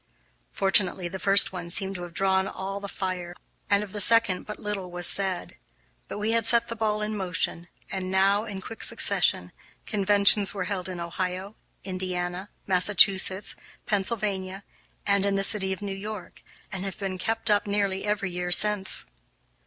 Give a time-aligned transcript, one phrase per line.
[0.49, 3.35] Fortunately, the first one seemed to have drawn all the fire,
[3.69, 5.57] and of the second but little was said.
[6.07, 9.51] But we had set the ball in motion, and now, in quick succession,
[9.85, 14.63] conventions were held in Ohio, Indiana, Massachusetts, Pennsylvania,
[15.05, 16.41] and in the City of New York,
[16.71, 19.05] and have been kept up nearly every year since.